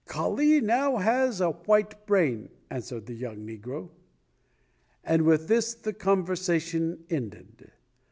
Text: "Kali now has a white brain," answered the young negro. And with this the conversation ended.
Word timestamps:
"Kali 0.07 0.59
now 0.61 0.97
has 0.97 1.41
a 1.41 1.51
white 1.51 2.07
brain," 2.07 2.49
answered 2.71 3.05
the 3.05 3.13
young 3.13 3.45
negro. 3.45 3.91
And 5.03 5.21
with 5.27 5.47
this 5.47 5.75
the 5.75 5.93
conversation 5.93 7.03
ended. 7.11 7.69